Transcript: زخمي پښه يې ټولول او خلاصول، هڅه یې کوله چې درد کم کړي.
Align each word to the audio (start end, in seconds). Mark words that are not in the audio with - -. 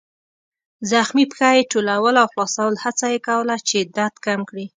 زخمي 0.91 1.25
پښه 1.31 1.49
يې 1.57 1.69
ټولول 1.73 2.13
او 2.21 2.27
خلاصول، 2.33 2.73
هڅه 2.83 3.05
یې 3.13 3.19
کوله 3.27 3.55
چې 3.69 3.77
درد 3.95 4.15
کم 4.25 4.39
کړي. 4.49 4.65